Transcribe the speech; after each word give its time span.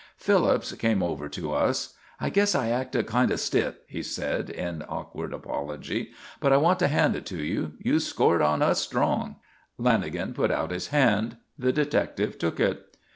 Phillips 0.17 0.71
came 0.73 1.03
over 1.03 1.29
to 1.29 1.53
us. 1.53 1.93
"I 2.19 2.31
guess 2.31 2.55
I 2.55 2.69
acted 2.69 3.05
kind 3.05 3.29
of 3.29 3.39
stiff," 3.39 3.75
he 3.85 4.01
said, 4.01 4.49
in 4.49 4.81
awkward 4.89 5.31
apology. 5.31 6.09
"But 6.39 6.51
I 6.51 6.57
want 6.57 6.79
to 6.79 6.87
hand 6.87 7.15
it 7.15 7.27
to 7.27 7.37
you. 7.37 7.73
You 7.77 7.99
scored 7.99 8.41
on 8.41 8.63
us 8.63 8.81
strong." 8.81 9.35
Lanagan 9.79 10.33
put 10.33 10.49
out 10.49 10.71
his 10.71 10.87
hand. 10.87 11.37
The 11.55 11.71
detective 11.71 12.39
took 12.39 12.59
it. 12.59 12.95